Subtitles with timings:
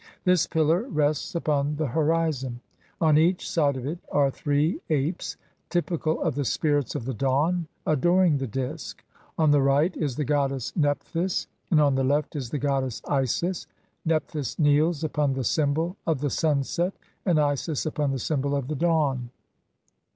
[0.23, 2.59] This pillar rests upon the horizon.
[2.99, 5.37] On each side of it are three apes
[5.69, 9.03] typical of the Spirits of the Dawn, adoring the disk;
[9.37, 13.67] on the right is the goddess Nephthys and on the left is the goddess Isis,
[14.03, 16.93] Nephthys kneels upon the symbol of the sunset,
[17.23, 19.29] and Isis upon the symbol of the dawn.